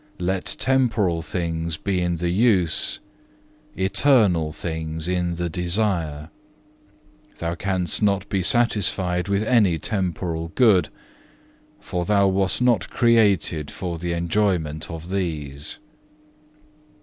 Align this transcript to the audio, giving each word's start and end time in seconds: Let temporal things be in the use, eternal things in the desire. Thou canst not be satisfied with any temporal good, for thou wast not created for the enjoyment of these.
Let 0.17 0.55
temporal 0.57 1.21
things 1.21 1.77
be 1.77 2.01
in 2.01 2.15
the 2.15 2.29
use, 2.31 2.97
eternal 3.77 4.51
things 4.51 5.07
in 5.07 5.35
the 5.35 5.47
desire. 5.47 6.31
Thou 7.37 7.53
canst 7.53 8.01
not 8.01 8.27
be 8.27 8.41
satisfied 8.41 9.27
with 9.27 9.43
any 9.43 9.77
temporal 9.77 10.53
good, 10.55 10.89
for 11.79 12.03
thou 12.03 12.27
wast 12.29 12.63
not 12.63 12.89
created 12.89 13.69
for 13.69 13.99
the 13.99 14.13
enjoyment 14.13 14.89
of 14.89 15.11
these. 15.11 15.77